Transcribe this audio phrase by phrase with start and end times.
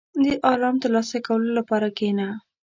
[0.23, 2.27] •د آرام ترلاسه کولو لپاره کښېنه.